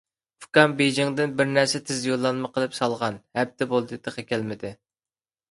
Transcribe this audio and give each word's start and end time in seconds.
ئۇكام 0.43 0.71
بېيجىڭدىن 0.77 1.35
بىر 1.41 1.51
نەرسىنى 1.57 1.85
تېز 1.89 1.99
يوللانما 2.07 2.51
قىلىپ 2.57 2.75
سالغان. 2.79 3.21
ھەپتە 3.41 3.71
بولدى، 3.75 4.01
تېخى 4.09 4.27
كەلمىدى. 4.33 4.75